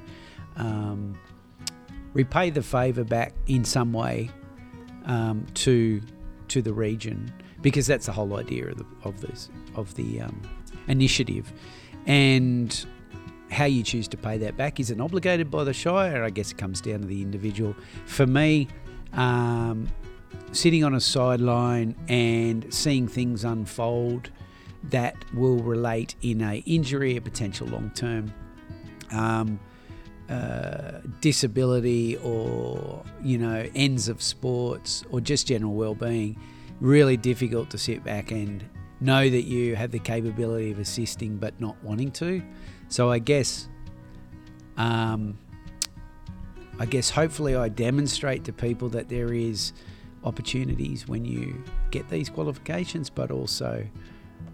um, 0.56 1.16
repay 2.12 2.50
the 2.50 2.62
favour 2.62 3.04
back 3.04 3.34
in 3.46 3.64
some 3.64 3.92
way 3.92 4.30
um, 5.04 5.46
to 5.54 6.02
to 6.48 6.62
the 6.62 6.72
region, 6.72 7.32
because 7.62 7.86
that's 7.86 8.06
the 8.06 8.12
whole 8.12 8.36
idea 8.36 8.66
of 8.66 8.78
the 8.78 8.86
of 9.04 9.20
this 9.20 9.48
of 9.76 9.94
the 9.94 10.22
um, 10.22 10.42
initiative, 10.88 11.52
and 12.06 12.86
how 13.50 13.64
you 13.64 13.82
choose 13.82 14.08
to 14.08 14.16
pay 14.16 14.38
that 14.38 14.56
back 14.56 14.80
is 14.80 14.90
it 14.90 15.00
obligated 15.00 15.50
by 15.50 15.64
the 15.64 15.72
Shire? 15.72 16.24
I 16.24 16.30
guess 16.30 16.50
it 16.50 16.58
comes 16.58 16.80
down 16.80 17.00
to 17.00 17.06
the 17.06 17.22
individual. 17.22 17.74
For 18.06 18.26
me, 18.26 18.68
um, 19.12 19.88
sitting 20.52 20.84
on 20.84 20.94
a 20.94 21.00
sideline 21.00 21.94
and 22.08 22.72
seeing 22.72 23.08
things 23.08 23.44
unfold 23.44 24.30
that 24.90 25.16
will 25.34 25.58
relate 25.58 26.14
in 26.22 26.40
a 26.42 26.56
injury, 26.66 27.16
a 27.16 27.20
potential 27.20 27.66
long 27.68 27.90
term 27.90 28.32
um, 29.12 29.58
uh, 30.28 31.00
disability, 31.20 32.16
or 32.18 33.04
you 33.22 33.38
know 33.38 33.68
ends 33.74 34.08
of 34.08 34.22
sports, 34.22 35.04
or 35.10 35.20
just 35.20 35.46
general 35.46 35.74
well-being. 35.74 36.38
Really 36.80 37.16
difficult 37.16 37.70
to 37.70 37.78
sit 37.78 38.04
back 38.04 38.32
and 38.32 38.62
know 39.00 39.28
that 39.28 39.44
you 39.44 39.76
have 39.76 39.90
the 39.90 39.98
capability 39.98 40.72
of 40.72 40.78
assisting, 40.78 41.36
but 41.36 41.58
not 41.60 41.82
wanting 41.82 42.10
to. 42.12 42.42
So 42.88 43.10
I 43.10 43.18
guess. 43.18 43.68
Um, 44.76 45.38
I 46.78 46.84
guess 46.84 47.08
hopefully 47.08 47.56
I 47.56 47.70
demonstrate 47.70 48.44
to 48.44 48.52
people 48.52 48.90
that 48.90 49.08
there 49.08 49.32
is 49.32 49.72
opportunities 50.24 51.08
when 51.08 51.24
you 51.24 51.62
get 51.90 52.08
these 52.10 52.28
qualifications, 52.28 53.08
but 53.08 53.30
also 53.30 53.86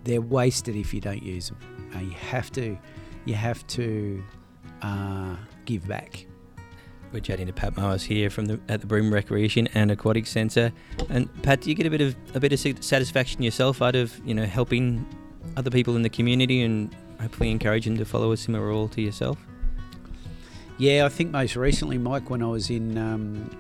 they're 0.05 0.21
wasted 0.21 0.77
if 0.77 0.95
you 0.95 1.01
don't 1.01 1.23
use 1.23 1.49
them. 1.49 1.59
Uh, 1.95 2.01
you 2.01 2.12
have 2.12 2.53
to, 2.53 2.79
you 3.25 3.35
have 3.35 3.67
to 3.69 4.23
uh, 4.83 5.37
give 5.65 5.89
back. 5.89 6.27
We're 7.12 7.21
chatting 7.21 7.47
to 7.47 7.53
Pat 7.53 7.75
Moase 7.75 8.05
here 8.05 8.31
from 8.31 8.47
the 8.47 8.59
at 8.69 8.81
the 8.81 8.87
Broome 8.87 9.12
Recreation 9.12 9.67
and 9.75 9.91
Aquatic 9.91 10.27
Centre. 10.27 10.73
And 11.11 11.29
Pat, 11.43 11.61
do 11.61 11.69
you 11.69 11.77
get 11.77 11.85
a 11.85 11.91
bit 11.91 12.01
of 12.01 12.17
a 12.35 12.41
bit 12.41 12.53
of 12.53 12.83
satisfaction 12.83 13.43
yourself 13.43 13.83
out 13.83 13.97
of 13.97 14.19
you 14.25 14.35
know 14.35 14.47
helping 14.47 15.05
other 15.59 15.71
people 15.71 15.95
in 15.95 16.01
the 16.01 16.09
community 16.09 16.62
and 16.62 16.95
hopefully 17.23 17.50
encourage 17.50 17.85
them 17.85 17.97
to 17.97 18.05
follow 18.05 18.33
a 18.33 18.37
similar 18.37 18.67
role 18.67 18.88
to 18.88 19.00
yourself? 19.00 19.38
Yeah, 20.79 21.07
I 21.07 21.09
think 21.09 21.31
most 21.31 21.57
recently, 21.57 21.99
Mike, 21.99 22.29
when 22.29 22.43
I 22.43 22.47
was 22.47 22.71
in 22.71 22.99
um, 22.99 23.50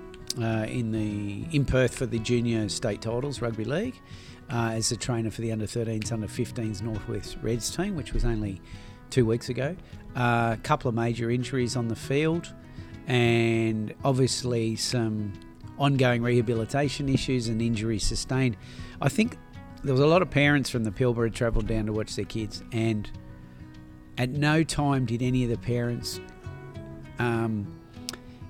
uh, 0.40 0.66
in 0.68 0.92
the 0.92 1.46
in 1.56 1.64
Perth 1.64 1.94
for 1.94 2.06
the 2.06 2.18
junior 2.18 2.68
state 2.68 3.02
titles 3.02 3.40
rugby 3.40 3.64
league 3.64 3.94
uh, 4.50 4.72
as 4.74 4.90
a 4.92 4.96
trainer 4.96 5.30
for 5.30 5.42
the 5.42 5.52
under 5.52 5.66
13s, 5.66 6.12
under 6.12 6.26
15s 6.26 6.82
Northwest 6.82 7.36
Reds 7.42 7.74
team, 7.74 7.96
which 7.96 8.12
was 8.12 8.24
only 8.24 8.60
two 9.10 9.26
weeks 9.26 9.48
ago. 9.48 9.76
A 10.16 10.18
uh, 10.18 10.56
couple 10.62 10.88
of 10.88 10.94
major 10.94 11.30
injuries 11.30 11.76
on 11.76 11.88
the 11.88 11.96
field, 11.96 12.52
and 13.06 13.94
obviously 14.04 14.76
some 14.76 15.32
ongoing 15.78 16.22
rehabilitation 16.22 17.08
issues 17.08 17.48
and 17.48 17.62
injuries 17.62 18.04
sustained. 18.04 18.56
I 19.00 19.08
think 19.08 19.38
there 19.84 19.92
was 19.92 20.02
a 20.02 20.06
lot 20.06 20.22
of 20.22 20.30
parents 20.30 20.70
from 20.70 20.84
the 20.84 20.90
Pilbara 20.90 21.32
travelled 21.32 21.66
down 21.66 21.86
to 21.86 21.92
watch 21.92 22.14
their 22.16 22.24
kids, 22.24 22.62
and 22.72 23.10
at 24.18 24.30
no 24.30 24.62
time 24.62 25.06
did 25.06 25.22
any 25.22 25.44
of 25.44 25.50
the 25.50 25.58
parents 25.58 26.20
um, 27.18 27.66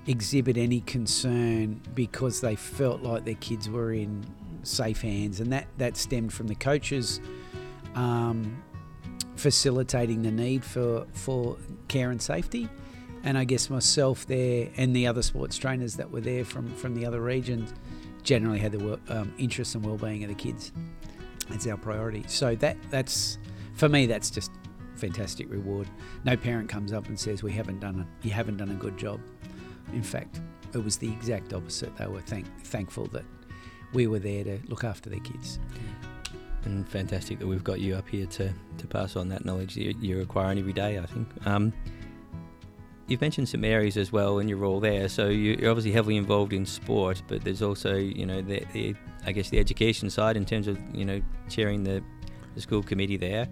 exhibit 0.06 0.56
any 0.56 0.80
concern 0.80 1.80
because 1.94 2.40
they 2.40 2.56
felt 2.56 3.02
like 3.02 3.24
their 3.24 3.34
kids 3.34 3.68
were 3.70 3.92
in 3.92 4.24
safe 4.62 5.00
hands, 5.02 5.40
and 5.40 5.52
that 5.52 5.66
that 5.78 5.96
stemmed 5.96 6.32
from 6.32 6.48
the 6.48 6.54
coaches 6.54 7.20
um, 7.94 8.62
facilitating 9.36 10.22
the 10.22 10.30
need 10.30 10.64
for 10.64 11.06
for 11.12 11.56
care 11.88 12.10
and 12.10 12.20
safety, 12.20 12.68
and 13.24 13.36
I 13.38 13.44
guess 13.44 13.70
myself 13.70 14.26
there 14.26 14.68
and 14.76 14.94
the 14.94 15.06
other 15.06 15.22
sports 15.22 15.56
trainers 15.56 15.96
that 15.96 16.10
were 16.10 16.20
there 16.20 16.44
from 16.44 16.74
from 16.74 16.94
the 16.94 17.06
other 17.06 17.20
regions 17.20 17.72
generally 18.22 18.58
had 18.58 18.72
the 18.72 19.00
um, 19.08 19.34
interest 19.36 19.74
and 19.74 19.84
well-being 19.84 20.22
of 20.22 20.28
the 20.28 20.34
kids. 20.34 20.72
That's 21.48 21.66
our 21.66 21.76
priority. 21.76 22.24
So 22.28 22.54
that 22.56 22.76
that's 22.90 23.38
for 23.74 23.88
me 23.88 24.06
that's 24.06 24.30
just 24.30 24.50
fantastic 25.02 25.50
reward. 25.50 25.88
No 26.22 26.36
parent 26.36 26.68
comes 26.68 26.92
up 26.92 27.08
and 27.08 27.18
says 27.18 27.42
we 27.42 27.50
haven't 27.50 27.80
done 27.80 27.98
a, 28.00 28.26
you 28.26 28.32
haven't 28.32 28.58
done 28.58 28.70
a 28.70 28.74
good 28.74 28.96
job. 28.96 29.20
In 29.92 30.02
fact, 30.02 30.40
it 30.72 30.78
was 30.78 30.96
the 30.96 31.10
exact 31.10 31.52
opposite. 31.52 31.94
They 31.96 32.06
were 32.06 32.20
thank, 32.20 32.46
thankful 32.62 33.06
that 33.06 33.24
we 33.92 34.06
were 34.06 34.20
there 34.20 34.44
to 34.44 34.60
look 34.68 34.84
after 34.84 35.10
their 35.10 35.18
kids. 35.18 35.58
And 36.64 36.88
fantastic 36.88 37.40
that 37.40 37.46
we've 37.48 37.64
got 37.64 37.80
you 37.80 37.96
up 37.96 38.08
here 38.08 38.26
to, 38.26 38.54
to 38.78 38.86
pass 38.86 39.16
on 39.16 39.28
that 39.30 39.44
knowledge 39.44 39.74
that 39.74 39.96
you're 40.00 40.22
acquiring 40.22 40.60
every 40.60 40.72
day, 40.72 41.00
I 41.00 41.06
think. 41.06 41.28
Um, 41.46 41.72
you've 43.08 43.20
mentioned 43.20 43.48
St 43.48 43.60
Mary's 43.60 43.96
as 43.96 44.12
well 44.12 44.38
in 44.38 44.46
your 44.46 44.58
role 44.58 44.78
there, 44.78 45.08
so 45.08 45.30
you're 45.30 45.68
obviously 45.68 45.90
heavily 45.90 46.16
involved 46.16 46.52
in 46.52 46.64
sport, 46.64 47.20
but 47.26 47.42
there's 47.42 47.60
also, 47.60 47.96
you 47.96 48.24
know, 48.24 48.40
the, 48.40 48.64
the 48.72 48.94
I 49.26 49.32
guess 49.32 49.50
the 49.50 49.58
education 49.58 50.10
side 50.10 50.36
in 50.36 50.44
terms 50.44 50.68
of, 50.68 50.78
you 50.94 51.04
know, 51.04 51.20
chairing 51.48 51.82
the, 51.82 52.04
the 52.54 52.60
school 52.60 52.84
committee 52.84 53.16
there. 53.16 53.48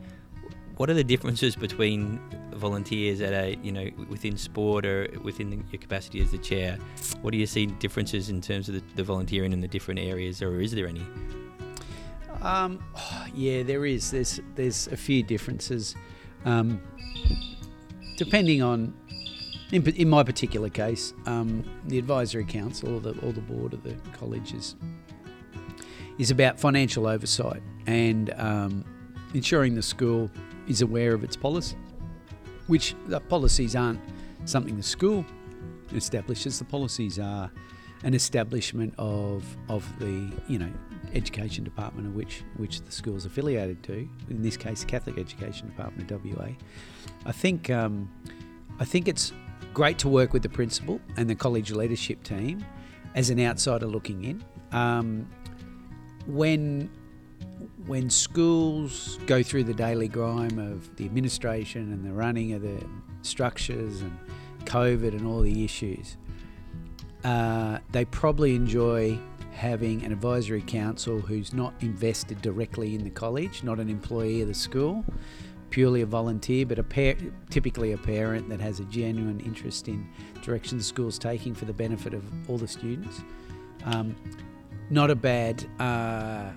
What 0.80 0.88
are 0.88 0.94
the 0.94 1.04
differences 1.04 1.56
between 1.56 2.18
volunteers 2.54 3.20
at 3.20 3.34
a 3.34 3.58
you 3.62 3.70
know 3.70 3.90
within 4.08 4.38
sport 4.38 4.86
or 4.86 5.10
within 5.22 5.62
your 5.70 5.78
capacity 5.78 6.22
as 6.22 6.30
the 6.30 6.38
chair? 6.38 6.78
What 7.20 7.32
do 7.32 7.36
you 7.36 7.44
see 7.44 7.66
differences 7.66 8.30
in 8.30 8.40
terms 8.40 8.66
of 8.70 8.76
the, 8.76 8.82
the 8.94 9.04
volunteering 9.04 9.52
in 9.52 9.60
the 9.60 9.68
different 9.68 10.00
areas, 10.00 10.40
or 10.40 10.58
is 10.58 10.72
there 10.72 10.86
any? 10.86 11.06
Um, 12.40 12.82
yeah, 13.34 13.62
there 13.62 13.84
is. 13.84 14.10
There's 14.10 14.40
there's 14.54 14.86
a 14.86 14.96
few 14.96 15.22
differences, 15.22 15.96
um, 16.46 16.80
depending 18.16 18.62
on. 18.62 18.94
In, 19.72 19.86
in 19.86 20.08
my 20.08 20.22
particular 20.22 20.70
case, 20.70 21.12
um, 21.26 21.62
the 21.88 21.98
advisory 21.98 22.46
council 22.46 22.94
or 22.96 23.00
the 23.00 23.10
or 23.20 23.32
the 23.34 23.42
board 23.42 23.74
of 23.74 23.82
the 23.82 23.96
college 24.14 24.54
is 24.54 24.76
is 26.16 26.30
about 26.30 26.58
financial 26.58 27.06
oversight 27.06 27.62
and 27.86 28.32
um, 28.38 28.82
ensuring 29.34 29.74
the 29.74 29.82
school 29.82 30.30
is 30.70 30.82
aware 30.82 31.12
of 31.12 31.24
its 31.24 31.36
policy, 31.36 31.76
which 32.68 32.94
the 33.06 33.18
policies 33.18 33.74
aren't 33.74 34.00
something 34.44 34.76
the 34.76 34.82
school 34.82 35.26
establishes. 35.92 36.60
The 36.60 36.64
policies 36.64 37.18
are 37.18 37.50
an 38.04 38.14
establishment 38.14 38.94
of 38.96 39.44
of 39.68 39.82
the 39.98 40.32
you 40.48 40.58
know 40.58 40.72
education 41.12 41.64
department 41.64 42.06
of 42.06 42.14
which 42.14 42.44
which 42.56 42.82
the 42.82 42.92
school 42.92 43.16
is 43.16 43.26
affiliated 43.26 43.82
to. 43.82 44.08
In 44.30 44.42
this 44.42 44.56
case, 44.56 44.84
Catholic 44.84 45.18
Education 45.18 45.66
Department 45.66 46.10
of 46.12 46.24
WA. 46.24 46.50
I 47.26 47.32
think 47.32 47.68
um, 47.68 48.08
I 48.78 48.84
think 48.84 49.08
it's 49.08 49.32
great 49.74 49.98
to 49.98 50.08
work 50.08 50.32
with 50.32 50.42
the 50.42 50.48
principal 50.48 51.00
and 51.16 51.28
the 51.28 51.34
college 51.34 51.72
leadership 51.72 52.22
team 52.22 52.64
as 53.16 53.28
an 53.30 53.40
outsider 53.40 53.86
looking 53.86 54.24
in. 54.24 54.44
Um, 54.70 55.28
when 56.26 56.90
when 57.86 58.10
schools 58.10 59.18
go 59.26 59.42
through 59.42 59.64
the 59.64 59.74
daily 59.74 60.08
grime 60.08 60.58
of 60.58 60.94
the 60.96 61.04
administration 61.04 61.92
and 61.92 62.04
the 62.04 62.12
running 62.12 62.52
of 62.52 62.62
the 62.62 62.84
structures 63.22 64.00
and 64.00 64.16
COVID 64.64 65.08
and 65.08 65.26
all 65.26 65.40
the 65.40 65.64
issues, 65.64 66.16
uh, 67.24 67.78
they 67.90 68.04
probably 68.04 68.54
enjoy 68.54 69.18
having 69.52 70.04
an 70.04 70.12
advisory 70.12 70.62
council 70.62 71.20
who's 71.20 71.52
not 71.52 71.74
invested 71.80 72.40
directly 72.40 72.94
in 72.94 73.04
the 73.04 73.10
college, 73.10 73.62
not 73.62 73.78
an 73.78 73.90
employee 73.90 74.40
of 74.40 74.48
the 74.48 74.54
school, 74.54 75.04
purely 75.70 76.02
a 76.02 76.06
volunteer, 76.06 76.64
but 76.64 76.78
a 76.78 76.82
par- 76.82 77.16
typically 77.50 77.92
a 77.92 77.98
parent 77.98 78.48
that 78.48 78.60
has 78.60 78.80
a 78.80 78.84
genuine 78.84 79.40
interest 79.40 79.88
in 79.88 80.08
direction 80.42 80.78
the 80.78 80.84
school's 80.84 81.18
taking 81.18 81.54
for 81.54 81.64
the 81.64 81.72
benefit 81.72 82.14
of 82.14 82.24
all 82.48 82.56
the 82.56 82.68
students. 82.68 83.22
Um, 83.84 84.16
not 84.90 85.10
a 85.10 85.14
bad 85.14 85.64
uh, 85.78 86.50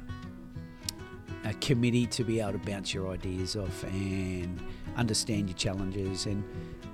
a 1.46 1.54
committee 1.56 2.06
to 2.08 2.24
be 2.24 2.40
able 2.40 2.54
to 2.54 2.58
bounce 2.60 2.94
your 2.94 3.10
ideas 3.12 3.56
off 3.56 3.84
and 3.84 4.62
understand 4.96 5.50
your 5.50 5.58
challenges 5.58 6.26
and 6.26 6.44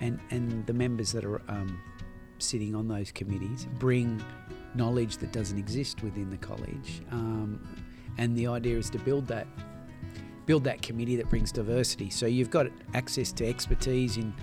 and 0.01 0.19
and 0.31 0.65
the 0.65 0.73
members 0.73 1.11
that 1.11 1.25
are 1.25 1.41
um, 1.49 1.79
sitting 2.39 2.73
on 2.73 2.87
those 2.87 3.11
committees 3.11 3.67
bring 3.77 4.23
knowledge 4.75 5.17
that 5.17 5.31
doesn't 5.31 5.57
exist 5.57 6.01
within 6.03 6.29
the 6.29 6.37
college 6.37 7.01
um, 7.11 7.59
and 8.17 8.35
the 8.37 8.47
idea 8.47 8.77
is 8.77 8.89
to 8.89 8.99
build 8.99 9.27
that 9.27 9.47
build 10.49 10.63
that 10.63 10.81
committee 10.81 11.15
that 11.15 11.29
brings 11.29 11.51
diversity. 11.51 12.09
So 12.09 12.25
you've 12.25 12.49
got 12.49 12.65
access 12.95 13.31
to 13.33 13.47
expertise 13.47 14.17
in 14.17 14.33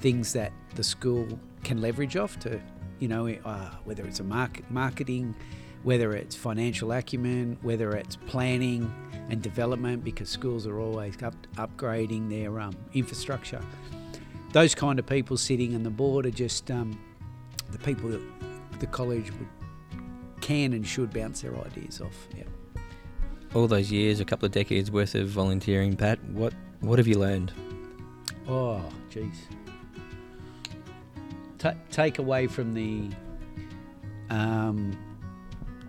things 0.00 0.32
that 0.32 0.52
the 0.74 0.82
school 0.82 1.38
can 1.62 1.80
leverage 1.80 2.16
off 2.16 2.36
to 2.40 2.60
you 2.98 3.06
know 3.06 3.28
uh, 3.44 3.70
whether 3.84 4.04
it's 4.04 4.18
a 4.18 4.24
market 4.24 4.68
marketing 4.72 5.36
whether 5.84 6.14
it's 6.14 6.36
financial 6.36 6.92
acumen, 6.92 7.58
whether 7.62 7.92
it's 7.92 8.16
planning 8.16 8.92
and 9.30 9.42
development, 9.42 10.04
because 10.04 10.28
schools 10.28 10.66
are 10.66 10.78
always 10.78 11.20
up, 11.22 11.34
upgrading 11.56 12.28
their 12.28 12.60
um, 12.60 12.74
infrastructure. 12.92 13.60
Those 14.52 14.74
kind 14.74 14.98
of 14.98 15.06
people 15.06 15.36
sitting 15.36 15.74
on 15.74 15.82
the 15.82 15.90
board 15.90 16.26
are 16.26 16.30
just 16.30 16.70
um, 16.70 17.00
the 17.70 17.78
people 17.78 18.10
that 18.10 18.20
the 18.80 18.86
college 18.86 19.30
would 19.32 19.48
can 20.40 20.72
and 20.72 20.86
should 20.86 21.12
bounce 21.12 21.40
their 21.42 21.56
ideas 21.56 22.00
off. 22.00 22.28
Yeah. 22.36 22.42
all 23.54 23.68
those 23.68 23.92
years, 23.92 24.18
a 24.20 24.24
couple 24.24 24.44
of 24.46 24.52
decades 24.52 24.90
worth 24.90 25.14
of 25.14 25.28
volunteering, 25.28 25.96
Pat, 25.96 26.22
what 26.30 26.52
what 26.80 26.98
have 26.98 27.06
you 27.06 27.18
learned? 27.18 27.52
Oh, 28.48 28.82
jeez. 29.08 29.36
Ta 31.58 31.74
take 31.90 32.18
away 32.18 32.48
from 32.48 32.74
the 32.74 33.08
um, 34.30 34.98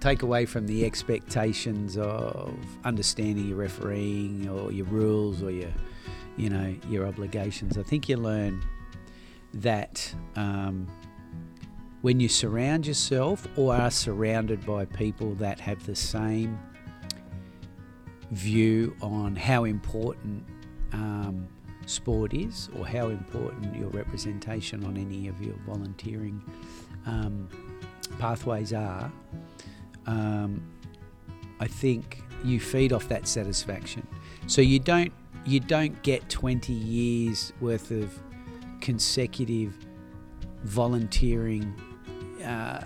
take 0.03 0.21
away 0.21 0.45
from 0.45 0.67
the 0.67 0.83
expectations 0.83 1.97
of 1.97 2.53
understanding 2.83 3.47
your 3.47 3.55
refereeing 3.55 4.49
or 4.49 4.69
your 4.69 4.85
rules 4.87 5.41
or 5.41 5.49
your 5.49 5.71
you 6.35 6.49
know 6.49 6.75
your 6.89 7.07
obligations. 7.07 7.77
I 7.77 7.83
think 7.83 8.09
you 8.09 8.17
learn 8.17 8.61
that 9.53 10.13
um, 10.35 10.87
when 12.01 12.19
you 12.19 12.27
surround 12.27 12.85
yourself 12.85 13.47
or 13.55 13.73
are 13.73 13.89
surrounded 13.89 14.65
by 14.65 14.83
people 14.83 15.35
that 15.35 15.61
have 15.61 15.85
the 15.85 15.95
same 15.95 16.59
view 18.31 18.93
on 19.01 19.37
how 19.37 19.63
important 19.63 20.43
um, 20.91 21.47
sport 21.85 22.33
is 22.33 22.69
or 22.77 22.85
how 22.85 23.07
important 23.07 23.73
your 23.73 23.89
representation 23.89 24.83
on 24.83 24.97
any 24.97 25.29
of 25.29 25.41
your 25.41 25.55
volunteering 25.65 26.43
um, 27.05 27.47
pathways 28.19 28.73
are, 28.73 29.09
um, 30.05 30.61
I 31.59 31.67
think 31.67 32.21
you 32.43 32.59
feed 32.59 32.91
off 32.91 33.07
that 33.09 33.27
satisfaction. 33.27 34.05
So 34.47 34.61
you 34.61 34.79
don't 34.79 35.11
you 35.45 35.59
don't 35.59 36.01
get 36.03 36.29
20 36.29 36.71
years 36.71 37.51
worth 37.59 37.91
of 37.91 38.17
consecutive 38.79 39.75
volunteering, 40.63 41.73
uh, 42.45 42.83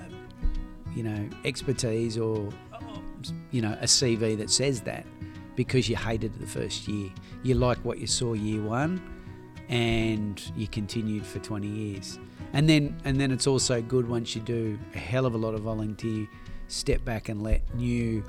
you 0.96 1.04
know, 1.04 1.30
expertise 1.46 2.18
or 2.18 2.50
you 3.52 3.62
know 3.62 3.74
a 3.82 3.86
CV 3.86 4.38
that 4.38 4.50
says 4.50 4.82
that 4.82 5.06
because 5.56 5.90
you 5.90 5.96
hated 5.96 6.36
it 6.36 6.40
the 6.40 6.48
first 6.48 6.88
year. 6.88 7.12
You 7.44 7.56
like 7.56 7.78
what 7.80 8.00
you 8.00 8.08
saw 8.08 8.34
year 8.34 8.62
one, 8.62 9.02
and 9.70 10.42
you 10.56 10.68
continued 10.68 11.26
for 11.26 11.40
20 11.40 11.68
years. 11.68 12.20
And 12.54 12.70
then 12.70 12.96
and 13.04 13.20
then 13.20 13.32
it's 13.32 13.48
also 13.48 13.82
good 13.82 14.08
once 14.08 14.36
you 14.36 14.42
do 14.42 14.80
a 14.96 14.98
hell 14.98 15.26
of 15.26 15.34
a 15.34 15.38
lot 15.38 15.54
of 15.54 15.62
volunteer, 15.62 16.28
step 16.68 17.04
back 17.06 17.30
and 17.30 17.42
let 17.44 17.62
new 17.76 18.24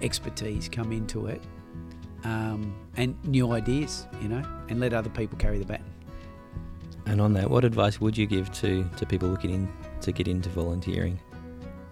expertise 0.00 0.68
come 0.68 0.92
into 0.92 1.26
it, 1.26 1.42
um, 2.24 2.74
and 2.96 3.16
new 3.24 3.52
ideas, 3.52 4.06
you 4.20 4.28
know, 4.28 4.42
and 4.68 4.80
let 4.80 4.92
other 4.92 5.10
people 5.10 5.38
carry 5.38 5.58
the 5.58 5.64
baton. 5.64 5.84
And 7.06 7.20
on 7.20 7.32
that, 7.34 7.50
what 7.50 7.64
advice 7.64 8.00
would 8.00 8.16
you 8.16 8.26
give 8.26 8.50
to, 8.52 8.88
to 8.96 9.06
people 9.06 9.28
looking 9.28 9.50
in 9.50 9.68
to 10.02 10.12
get 10.12 10.28
into 10.28 10.48
volunteering? 10.48 11.18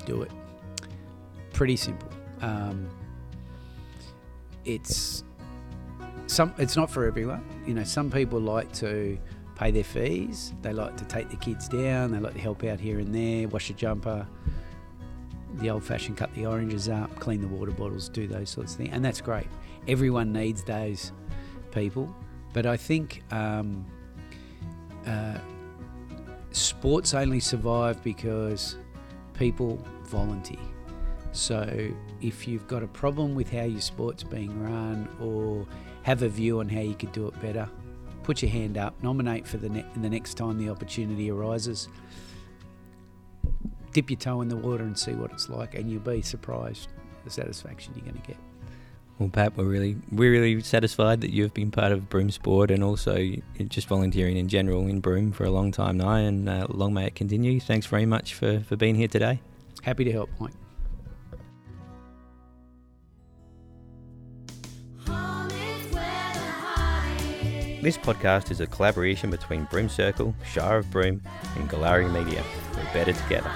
Do 0.07 0.23
it. 0.23 0.31
Pretty 1.53 1.77
simple. 1.77 2.09
Um, 2.41 2.89
it's 4.65 5.25
some. 6.27 6.55
It's 6.59 6.77
not 6.77 6.91
for 6.91 7.05
everyone. 7.05 7.45
You 7.67 7.75
know, 7.75 7.85
some 7.85 8.11
people 8.11 8.41
like 8.41 8.73
to 8.75 9.19
pay 9.57 9.71
their 9.71 9.85
fees. 9.85 10.55
They 10.63 10.73
like 10.73 10.97
to 10.97 11.05
take 11.05 11.29
the 11.29 11.37
kids 11.37 11.69
down. 11.69 12.13
They 12.13 12.19
like 12.19 12.35
to 12.35 12.41
help 12.41 12.65
out 12.65 12.81
here 12.81 12.99
and 12.99 13.15
there, 13.15 13.49
wash 13.49 13.69
a 13.69 13.75
jumper, 13.75 14.27
the 15.55 15.71
old-fashioned 15.71 16.17
cut 16.17 16.33
the 16.35 16.47
oranges 16.47 16.89
up, 16.89 17.15
clean 17.19 17.41
the 17.41 17.49
water 17.49 17.73
bottles, 17.73 18.09
do 18.09 18.27
those 18.27 18.51
sorts 18.51 18.73
of 18.73 18.79
things, 18.79 18.91
and 18.93 19.05
that's 19.05 19.21
great. 19.21 19.47
Everyone 19.89 20.33
needs 20.33 20.63
those 20.63 21.13
people, 21.73 22.15
but 22.53 22.67
I 22.67 22.77
think 22.77 23.23
um, 23.31 23.85
uh, 25.07 25.39
sports 26.53 27.15
only 27.15 27.41
survive 27.41 28.03
because 28.03 28.77
people 29.35 29.85
volunteer. 30.05 30.59
So 31.33 31.91
if 32.21 32.49
you've 32.49 32.67
got 32.67 32.83
a 32.83 32.89
problem 32.89 33.35
with 33.35 33.51
how 33.51 33.63
your 33.63 33.81
sport's 33.81 34.25
being 34.25 34.63
run 34.63 35.09
or 35.21 35.67
have 36.03 36.23
a 36.23 36.29
view 36.29 36.61
on 36.61 36.69
how 36.69 36.81
you 36.81 36.95
could 36.95 37.13
do 37.13 37.29
it 37.29 37.41
better, 37.41 37.69
put 38.23 38.43
your 38.43 38.51
hand 38.51 38.77
up, 38.77 39.01
nominate 39.03 39.47
for 39.47 39.57
the, 39.57 39.69
ne- 39.69 39.87
the 39.97 40.11
next 40.11 40.35
time 40.35 40.59
the 40.59 40.69
opportunity 40.69 41.31
arises. 41.31 41.89
Dip 43.93 44.11
your 44.11 44.19
toe 44.19 44.41
in 44.41 44.49
the 44.49 44.57
water 44.57 44.85
and 44.85 44.97
see 44.97 45.13
what 45.13 45.33
it's 45.33 45.49
like, 45.49 45.75
and 45.75 45.91
you'll 45.91 46.01
be 46.01 46.23
surprised 46.23 46.89
the 47.25 47.31
satisfaction 47.31 47.93
you're 47.97 48.05
going 48.05 48.21
to 48.21 48.27
get. 48.27 48.37
Well, 49.19 49.29
Pat, 49.29 49.55
we're 49.57 49.65
really 49.65 49.97
we're 50.11 50.33
really 50.33 50.63
satisfied 50.63 51.21
that 51.21 51.31
you've 51.31 51.53
been 51.53 51.71
part 51.71 51.93
of 51.93 52.09
Broome 52.09 52.31
Sport 52.31 52.71
and 52.71 52.83
also 52.83 53.19
just 53.69 53.87
volunteering 53.87 54.39
in 54.39 54.49
general 54.49 54.87
in 54.87 55.01
Broome 55.01 55.33
for 55.33 55.45
a 55.45 55.51
long 55.51 55.73
time 55.73 55.99
now, 55.99 56.15
and 56.15 56.49
uh, 56.49 56.67
long 56.71 56.95
may 56.95 57.07
it 57.07 57.15
continue. 57.15 57.61
Thanks 57.61 57.87
very 57.87 58.07
much 58.07 58.33
for, 58.33 58.61
for 58.61 58.77
being 58.77 58.95
here 58.95 59.09
today. 59.09 59.41
Happy 59.83 60.05
to 60.05 60.13
help, 60.13 60.31
Mike. 60.39 60.53
This 67.83 67.97
podcast 67.97 68.51
is 68.51 68.61
a 68.61 68.67
collaboration 68.67 69.31
between 69.31 69.65
Broome 69.71 69.89
Circle, 69.89 70.35
Shire 70.45 70.79
of 70.79 70.91
Broome, 70.91 71.23
and 71.57 71.69
Galari 71.69 72.13
Media. 72.13 72.45
We're 72.77 72.85
better 72.93 73.15
together. 73.15 73.51